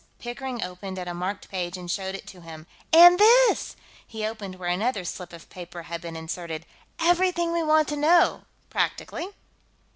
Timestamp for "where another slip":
4.55-5.31